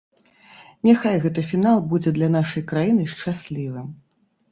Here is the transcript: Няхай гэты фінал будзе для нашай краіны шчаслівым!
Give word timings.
Няхай 0.87 1.19
гэты 1.25 1.43
фінал 1.49 1.77
будзе 1.91 2.13
для 2.15 2.29
нашай 2.37 2.65
краіны 2.71 3.05
шчаслівым! 3.13 3.93